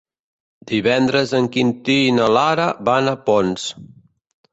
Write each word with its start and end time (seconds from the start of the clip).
Divendres 0.69 1.33
en 1.39 1.49
Quintí 1.55 1.97
i 2.05 2.15
na 2.15 2.31
Lara 2.37 2.65
van 2.89 3.11
a 3.13 3.15
Ponts. 3.29 3.67